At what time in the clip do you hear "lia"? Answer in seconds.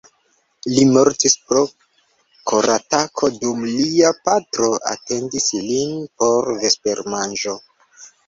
3.73-4.11